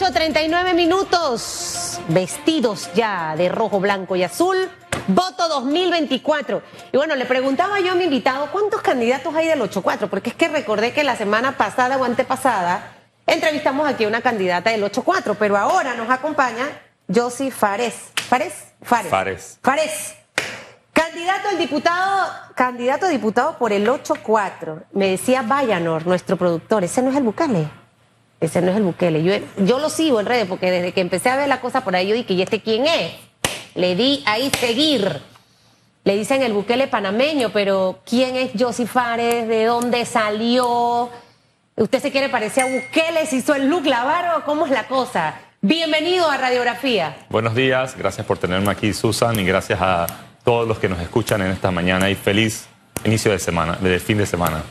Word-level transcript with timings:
8.39 0.00 0.72
minutos, 0.72 2.00
vestidos 2.08 2.88
ya 2.94 3.34
de 3.36 3.50
rojo, 3.50 3.80
blanco 3.80 4.16
y 4.16 4.22
azul, 4.22 4.56
voto 5.08 5.46
2024. 5.46 6.62
Y 6.90 6.96
bueno, 6.96 7.16
le 7.16 7.26
preguntaba 7.26 7.80
yo 7.80 7.92
a 7.92 7.94
mi 7.94 8.04
invitado, 8.04 8.50
¿cuántos 8.50 8.80
candidatos 8.80 9.34
hay 9.34 9.48
del 9.48 9.60
8-4? 9.60 10.08
Porque 10.08 10.30
es 10.30 10.36
que 10.36 10.48
recordé 10.48 10.94
que 10.94 11.04
la 11.04 11.16
semana 11.16 11.58
pasada 11.58 11.98
o 11.98 12.04
antepasada 12.04 12.94
entrevistamos 13.26 13.86
aquí 13.86 14.04
a 14.04 14.08
una 14.08 14.22
candidata 14.22 14.70
del 14.70 14.82
8-4, 14.84 15.36
pero 15.38 15.58
ahora 15.58 15.92
nos 15.92 16.08
acompaña 16.08 16.66
Josie 17.14 17.50
Fares. 17.50 17.96
¿Fares? 18.26 18.54
Fares. 18.80 19.10
Fares. 19.10 19.58
Fares. 19.60 20.14
Candidato 20.94 21.48
al 21.50 21.58
diputado, 21.58 22.26
candidato 22.54 23.04
a 23.04 23.10
diputado 23.10 23.58
por 23.58 23.70
el 23.70 23.86
8-4. 23.86 24.84
Me 24.92 25.10
decía 25.10 25.42
Vayanor, 25.42 26.06
nuestro 26.06 26.38
productor, 26.38 26.84
ese 26.84 27.02
no 27.02 27.10
es 27.10 27.16
el 27.16 27.22
Bucale. 27.22 27.79
Ese 28.40 28.62
no 28.62 28.70
es 28.70 28.76
el 28.78 28.82
Bukele. 28.82 29.42
Yo, 29.58 29.78
lo 29.78 29.90
sigo 29.90 30.18
en 30.18 30.26
redes 30.26 30.46
porque 30.46 30.70
desde 30.70 30.92
que 30.92 31.02
empecé 31.02 31.28
a 31.28 31.36
ver 31.36 31.48
la 31.48 31.60
cosa 31.60 31.84
por 31.84 31.94
ahí, 31.94 32.08
yo 32.08 32.14
dije, 32.14 32.32
¿y 32.32 32.42
este 32.42 32.60
quién 32.60 32.86
es? 32.86 33.12
Le 33.74 33.94
di 33.94 34.22
ahí 34.26 34.50
seguir. 34.58 35.20
Le 36.04 36.16
dicen 36.16 36.42
el 36.42 36.54
Bukele 36.54 36.86
panameño, 36.88 37.50
pero 37.52 38.00
¿quién 38.08 38.36
es 38.36 38.52
Josi 38.58 38.86
Fares? 38.86 39.46
¿De 39.46 39.64
dónde 39.64 40.06
salió? 40.06 41.10
¿Usted 41.76 42.00
se 42.00 42.10
quiere 42.10 42.30
parecer 42.30 42.64
a 42.64 42.66
Bukele? 42.66 43.26
¿Se 43.26 43.36
hizo 43.36 43.54
el 43.54 43.68
look 43.68 43.84
lavaro? 43.84 44.42
¿Cómo 44.46 44.64
es 44.64 44.72
la 44.72 44.88
cosa? 44.88 45.34
Bienvenido 45.60 46.30
a 46.30 46.38
Radiografía. 46.38 47.26
Buenos 47.28 47.54
días, 47.54 47.94
gracias 47.98 48.26
por 48.26 48.38
tenerme 48.38 48.70
aquí, 48.70 48.94
Susan, 48.94 49.38
y 49.38 49.44
gracias 49.44 49.78
a 49.82 50.06
todos 50.42 50.66
los 50.66 50.78
que 50.78 50.88
nos 50.88 50.98
escuchan 51.00 51.42
en 51.42 51.50
esta 51.50 51.70
mañana 51.70 52.08
y 52.08 52.14
feliz 52.14 52.66
inicio 53.04 53.30
de 53.30 53.38
semana, 53.38 53.76
de 53.76 54.00
fin 54.00 54.16
de 54.16 54.24
semana. 54.24 54.62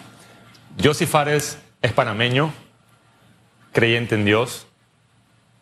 Josi 0.83 1.05
Fares 1.05 1.59
es 1.83 1.93
panameño, 1.93 2.51
creyente 3.71 4.15
en 4.15 4.25
Dios, 4.25 4.67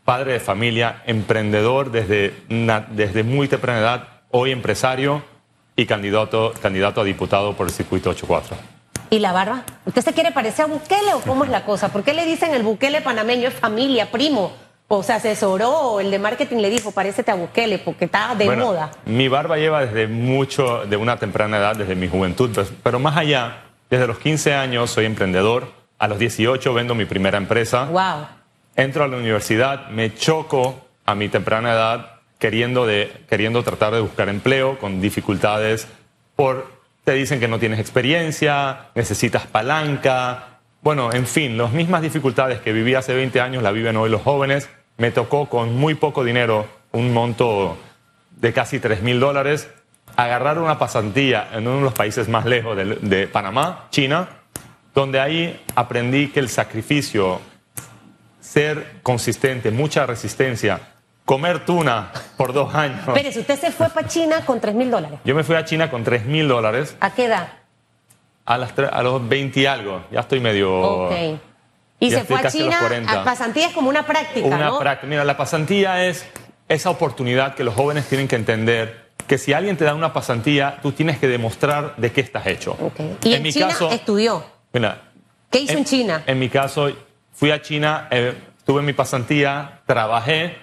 padre 0.06 0.34
de 0.34 0.40
familia, 0.40 1.04
emprendedor 1.06 1.92
desde, 1.92 2.34
desde 2.92 3.24
muy 3.24 3.48
temprana 3.48 3.80
edad, 3.80 4.08
hoy 4.32 4.52
empresario 4.52 5.24
y 5.76 5.86
candidato, 5.86 6.54
candidato 6.62 7.02
a 7.02 7.04
diputado 7.04 7.54
por 7.54 7.68
el 7.68 7.74
circuito 7.74 8.10
84. 8.12 8.58
¿Y 9.10 9.20
la 9.20 9.32
barba? 9.32 9.64
¿Usted 9.86 10.02
se 10.02 10.14
quiere 10.14 10.32
parecer 10.32 10.66
a 10.66 10.68
Bukele 10.68 11.14
o 11.14 11.20
cómo 11.22 11.44
es 11.44 11.50
la 11.50 11.64
cosa? 11.64 11.90
¿Por 11.90 12.04
qué 12.04 12.14
le 12.14 12.26
dicen 12.26 12.54
el 12.54 12.64
Bukele 12.64 13.02
panameño 13.02 13.48
es 13.48 13.54
familia, 13.54 14.12
primo? 14.12 14.52
O 14.90 15.04
se 15.04 15.14
asesoró, 15.14 15.70
o 15.70 16.00
el 16.00 16.12
de 16.12 16.20
marketing 16.20 16.58
le 16.58 16.70
dijo, 16.70 16.92
parécete 16.92 17.32
a 17.32 17.36
Bukele, 17.36 17.78
porque 17.78 18.06
está 18.06 18.34
de 18.36 18.56
moda. 18.56 18.92
Mi 19.06 19.28
barba 19.28 19.58
lleva 19.58 19.86
desde 19.86 20.08
mucho, 20.08 20.86
de 20.86 20.96
una 20.96 21.18
temprana 21.18 21.58
edad, 21.58 21.76
desde 21.76 21.96
mi 21.96 22.08
juventud, 22.08 22.50
pero 22.84 22.98
más 22.98 23.18
allá, 23.18 23.64
desde 23.90 24.08
los 24.08 24.18
15 24.18 24.54
años 24.54 24.90
soy 24.90 25.06
emprendedor, 25.06 25.77
a 26.00 26.08
los 26.08 26.20
18 26.20 26.74
vendo 26.74 26.96
mi 26.96 27.06
primera 27.06 27.38
empresa. 27.38 27.86
Wow. 27.86 28.28
Entro 28.76 29.04
a 29.04 29.08
la 29.08 29.18
universidad, 29.18 29.90
me 29.90 30.14
choco 30.14 30.88
a 31.06 31.16
mi 31.16 31.30
temprana 31.30 31.74
edad 31.74 32.12
queriendo, 32.38 32.86
de, 32.86 33.12
queriendo 33.30 33.64
tratar 33.64 33.94
de 33.94 34.02
buscar 34.02 34.30
empleo 34.30 34.78
con 34.80 35.02
dificultades 35.02 35.88
por 36.36 36.78
te 37.04 37.14
dicen 37.14 37.40
que 37.40 37.48
no 37.48 37.58
tienes 37.58 37.80
experiencia, 37.80 38.90
necesitas 38.94 39.48
palanca. 39.48 40.60
Bueno, 40.82 41.14
en 41.14 41.26
fin, 41.26 41.58
las 41.58 41.72
mismas 41.72 42.02
dificultades 42.02 42.60
que 42.60 42.74
viví 42.74 42.96
hace 42.96 43.14
20 43.14 43.40
años 43.40 43.64
las 43.64 43.74
viven 43.74 43.96
hoy 43.96 44.10
los 44.10 44.22
jóvenes. 44.22 44.70
Me 44.98 45.12
tocó 45.12 45.48
con 45.48 45.74
muy 45.74 45.96
poco 45.96 46.26
dinero, 46.26 46.68
un 46.92 47.14
monto 47.14 47.78
de 48.32 48.52
casi 48.52 48.80
3 48.80 49.04
mil 49.04 49.22
dólares, 49.22 49.70
agarrar 50.18 50.60
una 50.60 50.78
pasantía 50.78 51.48
en 51.54 51.66
uno 51.68 51.78
de 51.78 51.84
los 51.84 51.94
países 51.94 52.28
más 52.28 52.46
lejos 52.46 52.76
de, 52.76 52.86
de 52.86 53.28
Panamá, 53.28 53.86
China, 53.90 54.28
donde 54.98 55.20
ahí 55.20 55.64
aprendí 55.76 56.30
que 56.30 56.40
el 56.40 56.50
sacrificio, 56.50 57.40
ser 58.40 58.96
consistente, 59.04 59.70
mucha 59.70 60.08
resistencia, 60.08 60.80
comer 61.24 61.66
tuna 61.66 62.12
por 62.36 62.52
dos 62.52 62.74
años. 62.74 63.02
Si 63.32 63.42
usted 63.42 63.60
se 63.60 63.72
fue 63.72 63.90
para 63.90 64.08
China 64.08 64.44
con 64.44 64.60
3 64.60 64.74
mil 64.74 64.90
dólares. 64.90 65.20
Yo 65.24 65.36
me 65.36 65.44
fui 65.44 65.56
a 65.56 65.64
China 65.66 65.92
con 65.92 66.04
3 66.04 66.26
mil 66.26 66.48
dólares. 66.48 66.98
¿A 67.00 67.12
qué 67.12 67.26
edad? 67.26 67.48
A, 68.44 68.58
las 68.58 68.74
a 68.80 69.04
los 69.04 69.30
20 69.30 69.60
y 69.60 69.66
algo. 69.68 70.04
Ya 70.10 70.22
estoy 70.22 70.40
medio. 70.40 70.82
Ok. 70.82 71.12
Y 72.00 72.10
se 72.10 72.24
fue 72.24 72.38
a 72.38 72.50
China. 72.50 72.80
A 73.08 73.24
pasantía 73.24 73.68
es 73.68 73.74
como 73.74 73.90
una 73.90 74.04
práctica. 74.04 74.48
Una 74.48 74.80
práctica. 74.80 75.08
Mira, 75.08 75.24
la 75.26 75.38
pasantía 75.38 76.06
es 76.08 76.26
esa 76.70 76.90
oportunidad 76.90 77.54
que 77.54 77.64
los 77.64 77.76
jóvenes 77.76 78.08
tienen 78.08 78.28
que 78.28 78.36
entender 78.36 79.10
que 79.28 79.38
si 79.38 79.54
alguien 79.54 79.78
te 79.78 79.86
da 79.86 79.94
una 79.94 80.12
pasantía, 80.12 80.80
tú 80.82 80.92
tienes 80.92 81.20
que 81.20 81.28
demostrar 81.28 81.96
de 81.98 82.12
qué 82.12 82.22
estás 82.22 82.48
hecho. 82.48 82.76
Okay. 82.82 83.18
Y 83.26 83.34
en, 83.36 83.44
mi 83.44 83.54
China 83.54 83.68
caso, 83.68 83.92
estudió. 83.92 84.57
¿Qué 84.72 85.60
hizo 85.60 85.78
en, 85.78 85.86
China? 85.86 86.24
En 86.28 86.40
mi 86.40 86.50
caso, 86.50 86.90
fui 87.32 87.52
a 87.52 87.62
China, 87.62 88.08
eh, 88.12 88.34
tuve 88.66 88.82
mi 88.82 88.94
pasantía, 88.94 89.82
trabajé, 89.86 90.58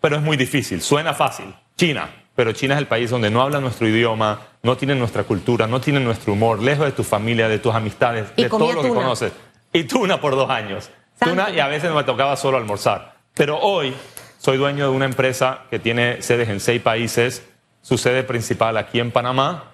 pero 0.00 0.16
es 0.16 0.22
muy 0.22 0.36
difícil. 0.36 0.82
Suena 0.82 1.14
fácil. 1.14 1.54
China. 1.76 2.10
Pero 2.34 2.52
China 2.52 2.74
es 2.74 2.80
el 2.80 2.88
país 2.88 3.10
donde 3.10 3.30
no 3.30 3.42
hablan 3.42 3.62
nuestro 3.62 3.86
idioma, 3.86 4.40
no 4.62 4.76
tienen 4.76 4.98
nuestra 4.98 5.22
cultura, 5.22 5.68
no 5.68 5.80
tienen 5.80 6.04
nuestro 6.04 6.32
humor, 6.32 6.60
lejos 6.60 6.86
de 6.86 6.92
tu 6.92 7.04
familia, 7.04 7.48
de 7.48 7.60
tus 7.60 7.72
amistades, 7.72 8.34
de 8.34 8.48
todo 8.48 8.72
lo 8.72 8.82
que 8.82 8.88
conoces. 8.88 9.32
Y 9.72 9.84
tuna 9.84 10.20
por 10.20 10.34
dos 10.34 10.50
años. 10.50 10.90
Tuna 11.20 11.50
y 11.50 11.60
a 11.60 11.68
veces 11.68 11.92
me 11.92 12.02
tocaba 12.02 12.36
solo 12.36 12.56
almorzar. 12.56 13.14
Pero 13.34 13.60
hoy 13.60 13.94
soy 14.38 14.56
dueño 14.56 14.90
de 14.90 14.96
una 14.96 15.04
empresa 15.04 15.62
que 15.70 15.78
tiene 15.78 16.22
sedes 16.22 16.48
en 16.48 16.58
seis 16.58 16.82
países, 16.82 17.46
su 17.82 17.98
sede 17.98 18.24
principal 18.24 18.76
aquí 18.76 18.98
en 18.98 19.12
Panamá, 19.12 19.73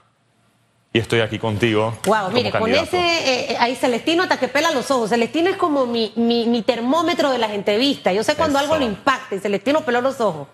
y 0.92 0.98
estoy 0.98 1.20
aquí 1.20 1.38
contigo. 1.38 1.94
Wow, 2.04 2.30
mire, 2.32 2.50
con 2.50 2.72
ese, 2.72 2.98
eh, 2.98 3.56
ahí 3.60 3.76
Celestino 3.76 4.24
hasta 4.24 4.38
que 4.38 4.48
pela 4.48 4.72
los 4.72 4.90
ojos. 4.90 5.10
Celestino 5.10 5.48
es 5.48 5.56
como 5.56 5.86
mi, 5.86 6.12
mi, 6.16 6.62
termómetro 6.62 7.30
de 7.30 7.38
las 7.38 7.52
entrevistas. 7.52 8.14
Yo 8.14 8.24
sé 8.24 8.34
cuando 8.34 8.58
algo 8.58 8.76
lo 8.76 8.84
impacta 8.84 9.36
y 9.36 9.38
Celestino 9.38 9.82
peló 9.82 10.00
los 10.00 10.20
ojos. 10.20 10.48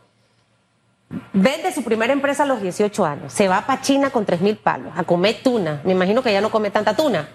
Vende 1.32 1.72
su 1.72 1.82
primera 1.82 2.12
empresa 2.12 2.42
a 2.42 2.46
los 2.46 2.60
18 2.60 3.06
años. 3.06 3.32
Se 3.32 3.48
va 3.48 3.64
para 3.64 3.80
China 3.80 4.10
con 4.10 4.26
3 4.26 4.40
mil 4.42 4.56
palos 4.56 4.92
a 4.94 5.04
comer 5.04 5.38
tuna. 5.42 5.80
Me 5.84 5.92
imagino 5.92 6.22
que 6.22 6.32
ya 6.32 6.40
no 6.40 6.50
come 6.50 6.70
tanta 6.70 6.94
tuna. 6.94 7.28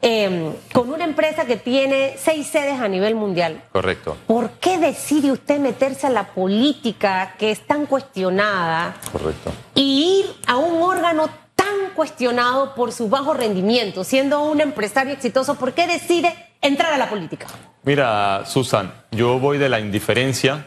Em, 0.00 0.54
con 0.72 0.90
una 0.90 1.02
empresa 1.02 1.44
que 1.44 1.56
tiene 1.56 2.14
seis 2.16 2.46
sedes 2.46 2.80
a 2.80 2.86
nivel 2.86 3.16
mundial. 3.16 3.64
Correcto. 3.72 4.16
¿Por 4.28 4.50
qué 4.52 4.78
decide 4.78 5.32
usted 5.32 5.58
meterse 5.58 6.06
a 6.06 6.10
la 6.10 6.28
política 6.28 7.34
que 7.36 7.50
es 7.50 7.66
tan 7.66 7.84
cuestionada? 7.86 8.94
Correcto. 9.10 9.52
Y 9.74 10.20
ir 10.20 10.36
a 10.46 10.56
un 10.56 10.80
órgano 10.82 11.28
tan 11.68 11.90
cuestionado 11.94 12.74
por 12.74 12.92
su 12.92 13.08
bajo 13.08 13.34
rendimiento, 13.34 14.04
siendo 14.04 14.42
un 14.42 14.60
empresario 14.60 15.12
exitoso, 15.12 15.56
¿por 15.56 15.72
qué 15.72 15.86
decide 15.86 16.34
entrar 16.60 16.92
a 16.92 16.98
la 16.98 17.08
política? 17.08 17.46
Mira, 17.82 18.44
Susan, 18.46 18.92
yo 19.10 19.38
voy 19.38 19.58
de 19.58 19.68
la 19.68 19.80
indiferencia 19.80 20.66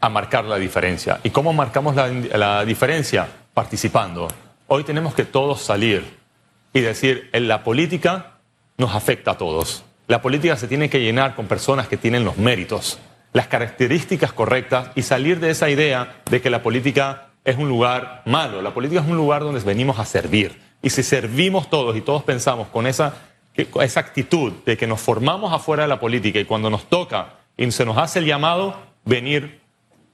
a 0.00 0.08
marcar 0.08 0.44
la 0.44 0.56
diferencia. 0.56 1.20
¿Y 1.22 1.30
cómo 1.30 1.52
marcamos 1.52 1.94
la, 1.94 2.08
la 2.08 2.64
diferencia? 2.64 3.26
Participando. 3.54 4.28
Hoy 4.68 4.84
tenemos 4.84 5.14
que 5.14 5.24
todos 5.24 5.62
salir 5.62 6.04
y 6.72 6.80
decir, 6.80 7.30
en 7.32 7.48
la 7.48 7.64
política 7.64 8.38
nos 8.76 8.94
afecta 8.94 9.32
a 9.32 9.38
todos. 9.38 9.84
La 10.06 10.22
política 10.22 10.56
se 10.56 10.68
tiene 10.68 10.90
que 10.90 11.00
llenar 11.00 11.34
con 11.34 11.46
personas 11.46 11.88
que 11.88 11.96
tienen 11.96 12.24
los 12.24 12.36
méritos, 12.36 12.98
las 13.32 13.48
características 13.48 14.32
correctas 14.32 14.90
y 14.94 15.02
salir 15.02 15.40
de 15.40 15.50
esa 15.50 15.68
idea 15.70 16.22
de 16.30 16.40
que 16.40 16.50
la 16.50 16.62
política 16.62 17.30
es 17.46 17.56
un 17.56 17.68
lugar 17.68 18.22
malo. 18.26 18.60
La 18.60 18.74
política 18.74 19.00
es 19.00 19.06
un 19.06 19.16
lugar 19.16 19.42
donde 19.42 19.60
venimos 19.60 19.98
a 19.98 20.04
servir. 20.04 20.60
Y 20.82 20.90
si 20.90 21.02
servimos 21.02 21.70
todos 21.70 21.96
y 21.96 22.00
todos 22.00 22.24
pensamos 22.24 22.66
con 22.68 22.88
esa, 22.88 23.14
esa 23.54 24.00
actitud 24.00 24.52
de 24.66 24.76
que 24.76 24.86
nos 24.86 25.00
formamos 25.00 25.52
afuera 25.52 25.84
de 25.84 25.88
la 25.88 26.00
política 26.00 26.40
y 26.40 26.44
cuando 26.44 26.68
nos 26.68 26.84
toca 26.90 27.34
y 27.56 27.70
se 27.70 27.84
nos 27.84 27.96
hace 27.96 28.18
el 28.18 28.26
llamado, 28.26 28.76
venir 29.04 29.60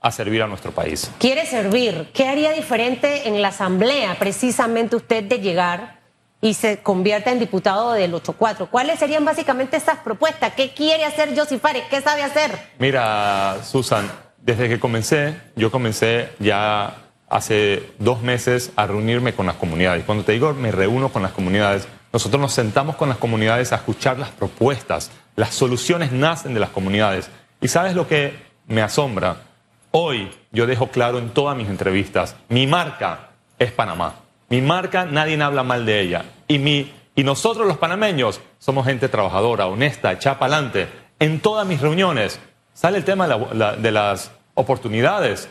a 0.01 0.11
servir 0.13 0.43
a 0.43 0.47
nuestro 0.47 0.73
país. 0.73 1.11
Quiere 1.19 1.47
servir. 1.47 2.11
¿Qué 2.13 2.29
haría 2.29 2.53
diferente 2.53 3.27
en 3.29 3.41
la 3.41 3.49
Asamblea 3.49 4.17
precisamente 4.19 4.97
usted 4.97 5.25
de 5.25 5.39
llegar 5.39 6.01
y 6.43 6.55
se 6.55 6.83
convierta 6.83 7.31
en 7.31 7.39
diputado 7.39 7.93
del 7.93 8.13
8-4? 8.13 8.69
¿Cuáles 8.69 8.99
serían 8.99 9.25
básicamente 9.25 9.79
estas 9.79 9.99
propuestas? 10.01 10.53
¿Qué 10.55 10.75
quiere 10.75 11.07
hacer 11.07 11.35
José 11.35 11.59
Fares? 11.59 11.85
¿Qué 11.89 12.03
sabe 12.03 12.23
hacer? 12.23 12.51
Mira, 12.79 13.59
Susan, 13.65 14.11
desde 14.37 14.69
que 14.69 14.79
comencé, 14.79 15.35
yo 15.57 15.71
comencé 15.71 16.31
ya 16.39 17.02
hace 17.33 17.91
dos 17.99 18.23
meses 18.23 18.73
a 18.77 18.87
reunirme 18.87 19.33
con 19.33 19.47
las 19.47 19.57
comunidades. 19.57 20.05
Cuando 20.05 20.23
te 20.23 20.33
digo 20.33 20.53
me 20.53 20.71
reúno 20.71 21.09
con 21.09 21.23
las 21.23 21.33
comunidades, 21.33 21.89
nosotros 22.13 22.41
nos 22.41 22.53
sentamos 22.53 22.97
con 22.97 23.09
las 23.09 23.17
comunidades 23.17 23.73
a 23.73 23.77
escuchar 23.77 24.19
las 24.19 24.29
propuestas. 24.29 25.11
Las 25.35 25.55
soluciones 25.55 26.13
nacen 26.13 26.53
de 26.53 26.61
las 26.61 26.69
comunidades. 26.69 27.31
¿Y 27.63 27.69
sabes 27.69 27.95
lo 27.95 28.07
que 28.07 28.35
me 28.67 28.83
asombra? 28.83 29.39
Hoy 29.93 30.31
yo 30.53 30.67
dejo 30.67 30.89
claro 30.89 31.19
en 31.19 31.31
todas 31.31 31.57
mis 31.57 31.69
entrevistas, 31.69 32.37
mi 32.51 32.67
marca 32.67 33.31
es 33.59 33.73
Panamá. 33.73 34.17
Mi 34.51 34.61
marca 34.61 35.07
nadie 35.07 35.43
habla 35.43 35.63
mal 35.63 35.87
de 35.87 36.01
ella. 36.01 36.27
Y, 36.49 36.59
mi, 36.59 36.93
y 37.15 37.25
nosotros 37.25 37.67
los 37.67 37.79
panameños 37.79 38.43
somos 38.59 38.85
gente 38.85 39.09
trabajadora, 39.09 39.67
honesta, 39.67 40.13
echada 40.13 40.39
para 40.39 40.57
adelante. 40.57 40.89
En 41.19 41.41
todas 41.41 41.67
mis 41.67 41.81
reuniones 41.81 42.39
sale 42.75 42.99
el 42.99 43.05
tema 43.05 43.27
de 43.27 43.91
las 43.91 44.33
oportunidades. 44.55 45.49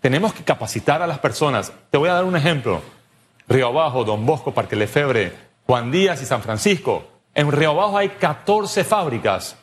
Tenemos 0.00 0.32
que 0.32 0.44
capacitar 0.44 1.02
a 1.02 1.06
las 1.06 1.18
personas. 1.18 1.72
Te 1.90 1.98
voy 1.98 2.08
a 2.08 2.14
dar 2.14 2.24
un 2.24 2.36
ejemplo. 2.36 2.80
Río 3.48 3.68
Abajo, 3.68 4.04
Don 4.04 4.24
Bosco, 4.24 4.54
Parque 4.54 4.76
Lefebre, 4.76 5.32
Juan 5.66 5.90
Díaz 5.90 6.22
y 6.22 6.24
San 6.24 6.42
Francisco. 6.42 7.04
En 7.34 7.52
Río 7.52 7.70
Abajo 7.70 7.98
hay 7.98 8.10
14 8.10 8.84
fábricas. 8.84 9.56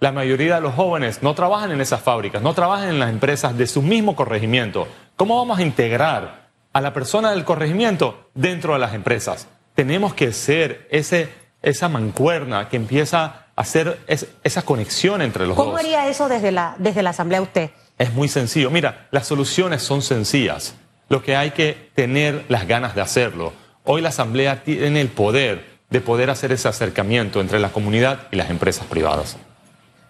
la 0.00 0.12
mayoría 0.12 0.56
de 0.56 0.60
los 0.60 0.74
jóvenes 0.74 1.22
no 1.22 1.34
trabajan 1.34 1.72
en 1.72 1.80
esas 1.80 2.02
fábricas, 2.02 2.42
no 2.42 2.52
trabajan 2.52 2.90
en 2.90 2.98
las 2.98 3.08
empresas 3.08 3.56
de 3.56 3.66
su 3.66 3.80
mismo 3.80 4.14
corregimiento. 4.14 4.86
¿Cómo 5.16 5.38
vamos 5.38 5.58
a 5.58 5.62
integrar 5.62 6.48
a 6.74 6.80
la 6.82 6.92
persona 6.92 7.30
del 7.30 7.44
corregimiento 7.44 8.28
dentro 8.34 8.74
de 8.74 8.80
las 8.80 8.92
empresas? 8.92 9.48
Tenemos 9.74 10.12
que 10.12 10.32
ser 10.32 10.86
ese, 10.90 11.32
esa 11.62 11.88
mancuerna 11.88 12.68
que 12.68 12.76
empieza 12.76 13.24
a 13.24 13.62
hacer 13.62 13.98
esa 14.42 14.62
conexión 14.62 15.22
entre 15.22 15.46
los 15.46 15.56
dos. 15.56 15.64
¿Cómo 15.64 15.78
haría 15.78 16.08
eso 16.08 16.28
desde 16.28 16.52
la, 16.52 16.74
desde 16.78 17.02
la 17.02 17.10
Asamblea 17.10 17.40
usted? 17.40 17.70
Es 17.98 18.12
muy 18.12 18.28
sencillo. 18.28 18.70
Mira, 18.70 19.06
las 19.10 19.26
soluciones 19.26 19.82
son 19.82 20.02
sencillas. 20.02 20.74
Lo 21.08 21.22
que 21.22 21.36
hay 21.36 21.52
que 21.52 21.90
tener 21.94 22.44
las 22.48 22.66
ganas 22.66 22.94
de 22.94 23.00
hacerlo. 23.00 23.52
Hoy 23.84 24.00
la 24.00 24.08
Asamblea 24.08 24.64
tiene 24.64 25.00
el 25.00 25.08
poder 25.08 25.74
de 25.90 26.00
poder 26.00 26.30
hacer 26.30 26.50
ese 26.50 26.66
acercamiento 26.66 27.40
entre 27.40 27.60
la 27.60 27.70
comunidad 27.70 28.26
y 28.32 28.36
las 28.36 28.50
empresas 28.50 28.86
privadas. 28.86 29.36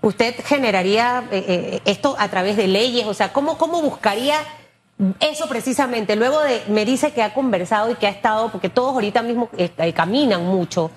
¿Usted 0.00 0.34
generaría 0.44 1.24
eh, 1.30 1.44
eh, 1.46 1.80
esto 1.84 2.16
a 2.18 2.28
través 2.28 2.56
de 2.56 2.68
leyes? 2.68 3.06
O 3.06 3.14
sea, 3.14 3.32
¿cómo, 3.32 3.58
cómo 3.58 3.82
buscaría 3.82 4.36
eso 5.20 5.48
precisamente? 5.48 6.16
Luego 6.16 6.40
de, 6.40 6.62
me 6.68 6.84
dice 6.84 7.12
que 7.12 7.22
ha 7.22 7.34
conversado 7.34 7.90
y 7.90 7.96
que 7.96 8.06
ha 8.06 8.10
estado, 8.10 8.50
porque 8.50 8.68
todos 8.68 8.94
ahorita 8.94 9.22
mismo 9.22 9.50
eh, 9.58 9.92
caminan 9.92 10.44
mucho. 10.44 10.90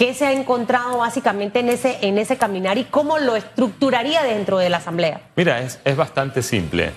¿Qué 0.00 0.14
se 0.14 0.24
ha 0.24 0.32
encontrado 0.32 0.96
básicamente 0.96 1.60
en 1.60 1.68
ese, 1.68 1.98
en 2.00 2.16
ese 2.16 2.38
caminar 2.38 2.78
y 2.78 2.84
cómo 2.84 3.18
lo 3.18 3.36
estructuraría 3.36 4.22
dentro 4.22 4.56
de 4.56 4.70
la 4.70 4.78
Asamblea? 4.78 5.20
Mira, 5.36 5.60
es, 5.60 5.78
es 5.84 5.94
bastante 5.94 6.40
simple. 6.42 6.92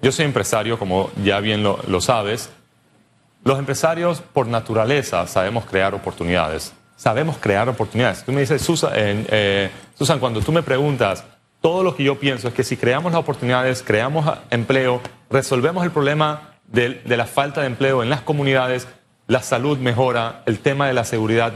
Yo 0.00 0.10
soy 0.10 0.24
empresario, 0.24 0.78
como 0.78 1.10
ya 1.22 1.38
bien 1.40 1.62
lo, 1.62 2.00
sabes. 2.00 2.48
Los 3.44 3.58
empresarios, 3.58 4.22
por 4.22 4.46
naturaleza, 4.46 5.26
sabemos 5.26 5.66
crear 5.66 5.94
oportunidades. 5.94 6.72
Sabemos 6.96 7.36
crear 7.36 7.68
oportunidades. 7.68 8.24
Tú 8.24 8.32
me 8.32 8.40
dices, 8.40 8.62
Susan, 8.62 8.92
eh, 8.94 9.70
Susan, 9.98 10.18
cuando 10.18 10.40
tú 10.40 10.52
me 10.52 10.62
preguntas, 10.62 11.26
todo 11.60 11.82
lo 11.82 11.94
que 11.94 12.04
yo 12.04 12.18
pienso 12.18 12.48
es 12.48 12.54
que 12.54 12.64
si 12.64 12.78
creamos 12.78 13.12
las 13.12 13.20
oportunidades, 13.20 13.82
creamos 13.82 14.24
empleo, 14.48 15.02
resolvemos 15.28 15.84
el 15.84 15.90
problema 15.90 16.54
de 16.68 17.02
la 17.04 17.26
falta 17.26 17.60
de 17.60 17.66
empleo 17.66 18.02
en 18.02 18.08
las 18.08 18.22
comunidades, 18.22 18.88
la 19.30 19.42
salud 19.44 19.78
mejora, 19.78 20.42
el 20.46 20.58
tema 20.58 20.88
de 20.88 20.92
la 20.92 21.04
seguridad 21.04 21.52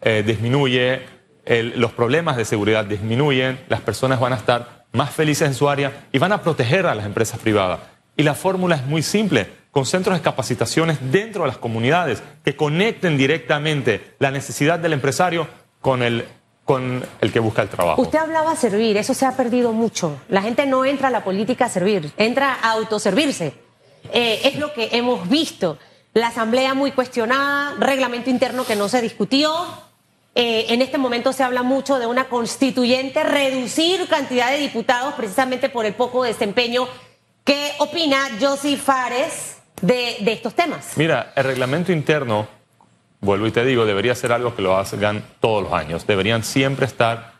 eh, 0.00 0.24
disminuye, 0.26 1.02
los 1.46 1.92
problemas 1.92 2.36
de 2.36 2.44
seguridad 2.44 2.84
disminuyen, 2.84 3.60
las 3.68 3.80
personas 3.80 4.18
van 4.18 4.32
a 4.32 4.36
estar 4.36 4.86
más 4.90 5.10
felices 5.10 5.46
en 5.46 5.54
su 5.54 5.68
área 5.68 6.06
y 6.10 6.18
van 6.18 6.32
a 6.32 6.42
proteger 6.42 6.84
a 6.84 6.96
las 6.96 7.06
empresas 7.06 7.38
privadas. 7.38 7.78
Y 8.16 8.24
la 8.24 8.34
fórmula 8.34 8.74
es 8.74 8.84
muy 8.86 9.02
simple, 9.02 9.48
con 9.70 9.86
centros 9.86 10.16
de 10.18 10.22
capacitaciones 10.22 10.98
dentro 11.12 11.42
de 11.42 11.48
las 11.48 11.58
comunidades 11.58 12.24
que 12.44 12.56
conecten 12.56 13.16
directamente 13.16 14.14
la 14.18 14.32
necesidad 14.32 14.80
del 14.80 14.92
empresario 14.92 15.46
con 15.80 16.02
el, 16.02 16.24
que 17.32 17.38
busca 17.38 17.62
el 17.62 17.68
trabajo. 17.68 18.02
Usted 18.02 18.18
hablaba 18.18 18.56
servir, 18.56 18.96
eso 18.96 19.14
se 19.14 19.26
ha 19.26 19.36
perdido 19.36 19.72
mucho. 19.72 20.18
La 20.28 20.42
gente 20.42 20.66
no 20.66 20.84
entra 20.84 21.06
a 21.06 21.12
la 21.12 21.22
política 21.22 21.66
a 21.66 21.68
servir, 21.68 22.10
entra 22.16 22.52
a 22.52 22.72
autoservirse. 22.72 23.54
Eh, 24.12 24.40
es 24.42 24.58
lo 24.58 24.72
que 24.72 24.88
hemos 24.90 25.28
visto. 25.28 25.78
La 26.14 26.28
asamblea 26.28 26.74
muy 26.74 26.92
cuestionada, 26.92 27.74
reglamento 27.78 28.28
interno 28.28 28.64
que 28.64 28.76
no 28.76 28.88
se 28.88 29.00
discutió, 29.00 29.50
eh, 30.34 30.66
en 30.70 30.80
este 30.80 30.96
momento 30.98 31.32
se 31.32 31.42
habla 31.42 31.62
mucho 31.62 31.98
de 31.98 32.06
una 32.06 32.24
constituyente, 32.28 33.22
reducir 33.22 34.08
cantidad 34.08 34.50
de 34.50 34.58
diputados 34.58 35.14
precisamente 35.14 35.68
por 35.68 35.84
el 35.84 35.94
poco 35.94 36.24
desempeño. 36.24 36.86
¿Qué 37.44 37.72
opina 37.78 38.18
Josie 38.40 38.76
Fares 38.76 39.58
de, 39.80 40.16
de 40.20 40.32
estos 40.32 40.54
temas? 40.54 40.92
Mira, 40.96 41.32
el 41.36 41.44
reglamento 41.44 41.92
interno, 41.92 42.46
vuelvo 43.20 43.46
y 43.46 43.50
te 43.50 43.64
digo, 43.64 43.84
debería 43.84 44.14
ser 44.14 44.32
algo 44.32 44.54
que 44.54 44.62
lo 44.62 44.76
hagan 44.76 45.22
todos 45.40 45.62
los 45.64 45.72
años. 45.72 46.06
Deberían 46.06 46.44
siempre 46.44 46.86
estar 46.86 47.32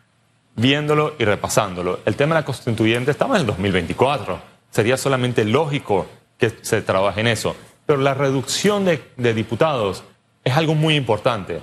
viéndolo 0.55 1.15
y 1.17 1.25
repasándolo. 1.25 1.99
El 2.05 2.15
tema 2.15 2.35
de 2.35 2.41
la 2.41 2.45
constituyente 2.45 3.11
estamos 3.11 3.37
en 3.37 3.41
el 3.41 3.47
2024. 3.47 4.39
Sería 4.69 4.97
solamente 4.97 5.45
lógico 5.45 6.05
que 6.37 6.51
se 6.61 6.81
trabaje 6.81 7.21
en 7.21 7.27
eso. 7.27 7.55
Pero 7.85 7.99
la 7.99 8.13
reducción 8.13 8.85
de, 8.85 9.11
de 9.17 9.33
diputados 9.33 10.03
es 10.43 10.55
algo 10.55 10.75
muy 10.75 10.95
importante 10.95 11.61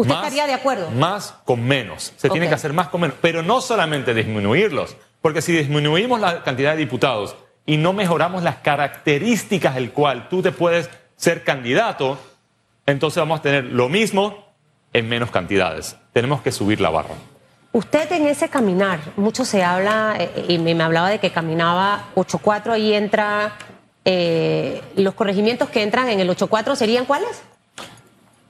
¿Usted 0.00 0.14
estaría 0.14 0.46
de 0.46 0.54
acuerdo? 0.54 0.90
Más 0.90 1.34
con 1.44 1.62
menos. 1.62 2.12
Se 2.16 2.30
tiene 2.30 2.48
que 2.48 2.54
hacer 2.54 2.72
más 2.72 2.88
con 2.88 3.02
menos. 3.02 3.16
Pero 3.20 3.42
no 3.42 3.60
solamente 3.60 4.14
disminuirlos, 4.14 4.96
porque 5.20 5.42
si 5.42 5.52
disminuimos 5.52 6.20
la 6.20 6.42
cantidad 6.42 6.72
de 6.72 6.78
diputados 6.78 7.36
y 7.66 7.76
no 7.76 7.92
mejoramos 7.92 8.42
las 8.42 8.56
características 8.56 9.74
del 9.74 9.92
cual 9.92 10.28
tú 10.28 10.42
te 10.42 10.52
puedes 10.52 10.88
ser 11.16 11.44
candidato, 11.44 12.18
entonces 12.86 13.18
vamos 13.18 13.40
a 13.40 13.42
tener 13.42 13.64
lo 13.64 13.88
mismo 13.88 14.46
en 14.92 15.08
menos 15.08 15.30
cantidades. 15.30 15.96
Tenemos 16.12 16.40
que 16.40 16.50
subir 16.50 16.80
la 16.80 16.88
barra. 16.88 17.14
Usted 17.72 18.10
en 18.12 18.26
ese 18.26 18.48
caminar, 18.48 18.98
mucho 19.16 19.44
se 19.44 19.62
habla, 19.62 20.16
eh, 20.18 20.46
y 20.48 20.58
me 20.58 20.82
hablaba 20.82 21.10
de 21.10 21.20
que 21.20 21.30
caminaba 21.30 22.06
8-4, 22.16 22.72
ahí 22.72 22.94
entra, 22.94 23.52
eh, 24.04 24.82
los 24.96 25.14
corregimientos 25.14 25.68
que 25.70 25.82
entran 25.82 26.08
en 26.08 26.20
el 26.20 26.28
8-4 26.30 26.74
serían 26.74 27.04
cuáles? 27.04 27.42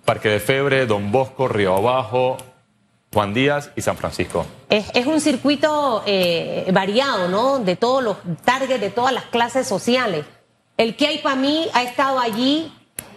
Parque 0.05 0.29
de 0.29 0.41
Febre, 0.41 0.87
Don 0.87 1.13
Bosco, 1.13 1.49
Río 1.49 1.77
Abajo, 1.77 2.37
Juan 3.13 3.35
Díaz 3.35 3.71
y 3.75 3.83
San 3.83 3.97
Francisco. 3.97 4.47
Es, 4.69 5.07
un 5.07 5.21
circuito 5.21 6.03
eh, 6.07 6.69
variado, 6.73 7.29
¿no? 7.29 7.59
De 7.59 7.77
todos 7.77 8.03
los 8.03 8.17
targets, 8.45 8.81
de 8.81 8.91
todas 8.91 9.13
las 9.13 9.25
clases 9.25 9.67
sociales. 9.67 10.25
El 10.77 10.97
que 10.97 11.09
hay 11.09 11.19
para 11.19 11.37
mí 11.37 11.69
ha 11.75 11.83
estado 11.83 12.21
allí. 12.21 12.73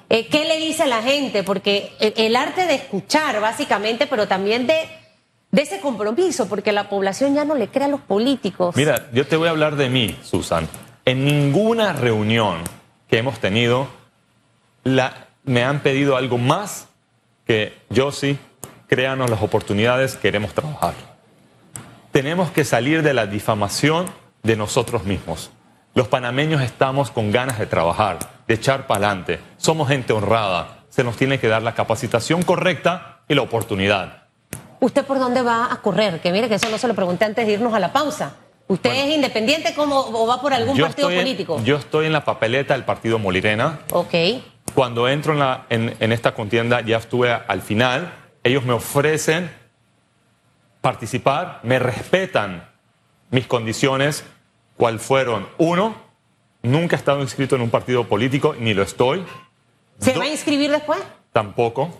Eh, 0.10 0.28
¿Qué 0.28 0.46
le 0.46 0.58
dice 0.58 0.86
la 0.88 1.02
gente? 1.02 1.44
Porque 1.44 1.94
el, 2.00 2.36
arte 2.36 2.66
de 2.66 2.76
escuchar, 2.76 3.40
básicamente, 3.40 4.08
pero 4.08 4.28
también 4.28 4.68
de, 4.68 4.76
de 5.52 5.62
ese 5.62 5.80
compromiso, 5.80 6.50
porque 6.50 6.72
la 6.72 6.90
población 6.90 7.36
ya 7.36 7.46
no 7.46 7.56
le 7.56 7.68
cree 7.70 7.86
a 7.86 7.90
los 7.90 8.02
políticos. 8.02 8.76
Mira, 8.76 9.10
yo 9.14 9.26
te 9.26 9.38
voy 9.38 9.48
a 9.48 9.52
hablar 9.52 9.76
de 9.76 9.90
mí, 9.90 10.18
Susan. 10.24 10.68
En 11.06 11.26
ninguna 11.26 11.94
reunión 11.94 12.60
que 13.10 13.18
hemos 13.18 13.40
tenido, 13.40 13.88
me 15.44 15.64
han 15.64 15.80
pedido 15.82 16.16
algo 16.16 16.38
más 16.38 16.88
que 17.46 17.78
yo 17.90 18.12
sí, 18.12 18.40
créanos 18.88 19.30
las 19.30 19.42
oportunidades, 19.42 20.16
queremos 20.16 20.54
trabajar. 20.54 20.94
Tenemos 22.12 22.52
que 22.52 22.64
salir 22.64 23.04
de 23.04 23.14
la 23.14 23.26
difamación 23.26 24.06
de 24.44 24.56
nosotros 24.56 25.04
mismos. 25.04 25.52
Los 25.94 26.08
panameños 26.08 26.62
estamos 26.62 27.12
con 27.12 27.32
ganas 27.32 27.60
de 27.60 27.66
trabajar, 27.66 28.20
de 28.48 28.54
echar 28.54 28.88
para 28.88 29.08
adelante. 29.08 29.40
Somos 29.58 29.90
gente 29.90 30.14
honrada. 30.14 30.86
Se 30.90 31.04
nos 31.04 31.18
tiene 31.18 31.40
que 31.40 31.48
dar 31.48 31.64
la 31.64 31.76
capacitación 31.76 32.44
correcta 32.44 33.20
y 33.28 33.36
la 33.36 33.42
oportunidad. 33.42 34.24
¿Usted 34.80 35.06
por 35.06 35.20
dónde 35.20 35.42
va 35.42 35.72
a 35.72 35.82
correr? 35.82 36.22
Que 36.22 36.32
mire 36.32 36.48
que 36.48 36.56
eso 36.56 36.70
no 36.70 36.78
se 36.78 36.88
lo 36.88 36.94
pregunté 36.94 37.26
antes 37.26 37.46
de 37.46 37.54
irnos 37.54 37.74
a 37.74 37.80
la 37.80 37.92
pausa. 37.92 38.36
¿Usted 38.74 38.90
es 38.90 39.14
independiente 39.14 39.76
como, 39.76 40.00
o 40.00 40.26
va 40.26 40.42
por 40.42 40.52
algún 40.52 40.76
partido 40.76 41.08
político? 41.08 41.62
yo 41.64 41.76
estoy 41.76 42.08
en 42.08 42.14
la 42.14 42.26
papeleta 42.26 42.74
del 42.74 42.84
partido 42.84 43.20
Molirena. 43.20 43.82
Ok. 43.92 44.16
Cuando 44.74 45.08
entro 45.08 45.36
en, 45.70 46.12
esta 46.12 46.34
contienda, 46.34 46.82
ya 46.82 46.98
estuve 46.98 47.32
al 47.32 47.62
final, 47.62 48.12
ellos 48.44 48.66
me 48.66 48.74
ofrecen 48.74 49.52
participar, 50.82 51.60
me 51.62 51.78
respetan 51.78 52.68
mis 53.30 53.46
condiciones, 53.46 54.24
¿cuál 54.76 55.00
fueron? 55.00 55.48
Uno, 55.60 55.96
nunca 56.64 56.96
he 56.96 57.00
estado 57.00 57.22
inscrito 57.22 57.56
en 57.56 57.62
un 57.62 57.70
partido 57.70 58.08
político, 58.08 58.56
ni 58.60 58.74
lo 58.74 58.82
estoy. 58.82 59.24
¿Se 60.00 60.18
va 60.18 60.24
a 60.24 60.30
inscribir 60.30 60.72
después? 60.72 61.00
Tampoco. 61.32 61.92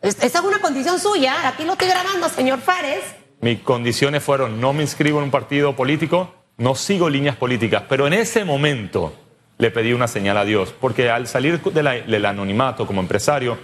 esa 0.00 0.26
es 0.26 0.34
una 0.40 0.62
condición 0.62 0.98
suya, 0.98 1.46
aquí 1.46 1.64
lo 1.64 1.72
estoy 1.72 1.88
grabando, 1.88 2.30
señor 2.30 2.58
Fares. 2.58 3.21
Mis 3.42 3.58
condiciones 3.58 4.22
fueron, 4.22 4.60
no 4.60 4.72
me 4.72 4.82
inscribo 4.82 5.18
en 5.18 5.24
un 5.24 5.30
partido 5.32 5.74
político, 5.74 6.32
no 6.58 6.76
sigo 6.76 7.10
líneas 7.10 7.34
políticas, 7.34 7.82
pero 7.88 8.06
en 8.06 8.12
ese 8.12 8.44
momento 8.44 9.12
le 9.58 9.72
pedí 9.72 9.92
una 9.92 10.06
señal 10.06 10.36
a 10.36 10.44
Dios, 10.44 10.72
porque 10.80 11.10
al 11.10 11.26
salir 11.26 11.60
del 11.60 12.24
anonimato 12.24 12.86
como 12.86 13.00
empresario, 13.00 13.58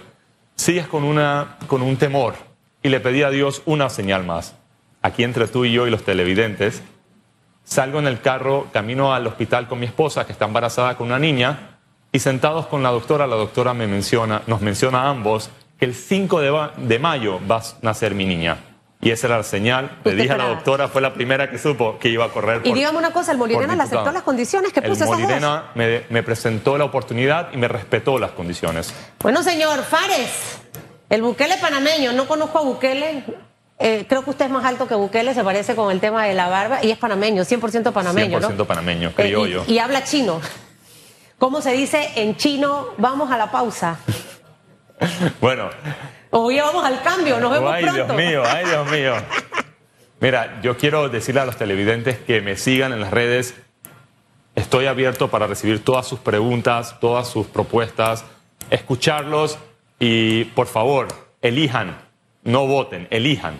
sigues 0.55 0.85
con, 0.85 1.05
una, 1.05 1.55
con 1.67 1.81
un 1.81 1.95
temor 1.95 2.35
y 2.83 2.89
le 2.89 2.99
pedí 2.99 3.23
a 3.23 3.29
Dios 3.29 3.61
una 3.65 3.89
señal 3.89 4.25
más. 4.25 4.53
Aquí 5.01 5.23
entre 5.23 5.47
tú 5.47 5.63
y 5.63 5.71
yo 5.71 5.87
y 5.87 5.91
los 5.91 6.03
televidentes, 6.03 6.83
salgo 7.63 7.99
en 7.99 8.07
el 8.07 8.19
carro, 8.19 8.67
camino 8.73 9.13
al 9.13 9.27
hospital 9.27 9.69
con 9.69 9.79
mi 9.79 9.85
esposa 9.85 10.25
que 10.25 10.33
está 10.33 10.43
embarazada 10.43 10.97
con 10.97 11.07
una 11.07 11.19
niña 11.19 11.77
y 12.11 12.19
sentados 12.19 12.67
con 12.67 12.83
la 12.83 12.89
doctora, 12.89 13.27
la 13.27 13.37
doctora 13.37 13.73
me 13.73 13.87
menciona, 13.87 14.41
nos 14.45 14.59
menciona 14.59 15.03
a 15.03 15.09
ambos 15.09 15.49
que 15.79 15.85
el 15.85 15.95
5 15.95 16.41
de, 16.41 16.69
de 16.85 16.99
mayo 16.99 17.39
va 17.49 17.59
a 17.59 17.63
nacer 17.81 18.13
mi 18.13 18.25
niña. 18.25 18.57
Y 19.01 19.11
esa 19.11 19.27
era 19.27 19.37
la 19.37 19.43
señal. 19.43 19.99
Le 20.03 20.13
dije 20.13 20.31
a 20.31 20.37
la 20.37 20.49
doctora, 20.49 20.89
fue 20.89 21.01
la 21.01 21.13
primera 21.13 21.49
que 21.49 21.57
supo 21.57 21.97
que 21.99 22.09
iba 22.09 22.25
a 22.25 22.29
correr. 22.29 22.61
y 22.65 22.73
dígame 22.73 22.97
una 22.97 23.11
cosa, 23.11 23.31
el 23.31 23.37
Molirena 23.37 23.75
le 23.75 23.83
aceptó 23.83 24.11
las 24.11 24.23
condiciones 24.23 24.73
que 24.73 24.81
puso 24.81 25.05
El 25.05 25.09
Molirena 25.11 25.71
me, 25.75 26.03
me, 26.09 26.21
presentó 26.21 26.77
la 26.77 26.83
oportunidad 26.83 27.49
y 27.53 27.57
me 27.57 27.69
respetó 27.69 28.19
las 28.19 28.31
condiciones. 28.31 28.93
Bueno, 29.21 29.41
señor 29.41 29.83
Fares, 29.83 30.59
el 31.09 31.21
Bukele 31.21 31.55
panameño, 31.57 32.11
no 32.11 32.27
conozco 32.27 32.59
a 32.59 32.61
Bukele. 32.61 33.23
Eh, 33.81 34.05
creo 34.09 34.25
que 34.25 34.31
usted 34.31 34.45
es 34.45 34.51
más 34.51 34.65
alto 34.65 34.85
que 34.85 34.95
Bukele, 34.95 35.33
se 35.33 35.45
parece 35.45 35.75
con 35.75 35.89
el 35.91 36.01
tema 36.01 36.25
de 36.25 36.33
la 36.33 36.49
barba 36.49 36.83
y 36.83 36.91
es 36.91 36.97
panameño, 36.97 37.43
100% 37.43 37.93
panameño. 37.93 38.41
100% 38.41 38.65
panameño, 38.65 39.13
creo 39.15 39.45
yo. 39.45 39.63
y 39.65 39.79
habla 39.79 40.03
chino. 40.03 40.41
¿Cómo 41.37 41.61
se 41.61 41.71
dice 41.71 42.09
en 42.15 42.35
chino? 42.35 42.87
Vamos 42.97 43.31
a 43.31 43.37
la 43.37 43.49
pausa. 43.49 43.97
bueno. 45.39 45.69
Ya 46.31 46.63
vamos 46.63 46.85
al 46.85 47.01
cambio, 47.01 47.39
nos 47.39 47.51
vemos 47.51 47.71
ay, 47.73 47.83
pronto. 47.83 48.01
Ay, 48.01 48.07
Dios 48.07 48.17
mío, 48.17 48.43
ay, 48.45 48.65
Dios 48.65 48.91
mío. 48.91 49.13
Mira, 50.19 50.59
yo 50.61 50.77
quiero 50.77 51.09
decirle 51.09 51.41
a 51.41 51.45
los 51.45 51.57
televidentes 51.57 52.17
que 52.19 52.41
me 52.41 52.57
sigan 52.57 52.91
en 52.93 53.01
las 53.01 53.11
redes. 53.11 53.55
Estoy 54.55 54.87
abierto 54.87 55.29
para 55.29 55.47
recibir 55.47 55.83
todas 55.83 56.05
sus 56.05 56.19
preguntas, 56.19 56.95
todas 56.99 57.27
sus 57.27 57.47
propuestas, 57.47 58.25
escucharlos 58.69 59.57
y 59.97 60.45
por 60.45 60.67
favor, 60.67 61.07
elijan, 61.41 61.97
no 62.43 62.67
voten, 62.67 63.07
elijan. 63.11 63.53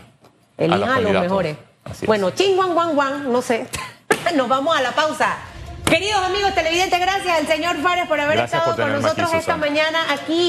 a 0.58 0.64
Elijan 0.64 0.80
los 0.80 0.90
candidatos. 0.90 1.22
mejores. 1.24 1.58
Así. 1.86 2.06
Bueno, 2.06 2.32
ching, 2.32 2.56
guan, 2.56 2.74
guan, 2.74 2.96
guan, 2.96 3.32
no 3.32 3.42
sé. 3.42 3.68
Nos 4.36 4.50
vamos 4.50 4.78
a 4.78 4.82
la 4.82 4.92
pausa. 4.92 5.38
Queridos 5.86 6.22
amigos 6.22 6.54
televidentes, 6.54 7.00
gracias 7.00 7.40
al 7.40 7.48
señor 7.48 7.78
Fares 7.82 8.08
por 8.08 8.20
haber 8.20 8.38
Gracias 8.38 8.62
estado 8.62 8.76
por 8.76 8.86
con 8.86 8.94
aquí, 8.94 9.02
nosotros 9.02 9.34
esta 9.34 9.58
mañana 9.58 10.00
aquí. 10.12 10.48